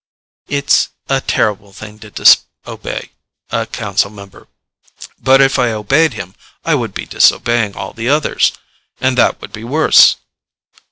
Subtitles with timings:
[0.47, 3.11] It's a terrible thing to disobey
[3.51, 4.47] a council member.
[5.21, 6.33] But if I obeyed him,
[6.65, 8.51] I would be disobeying all the others.
[8.99, 10.15] And that would be worse.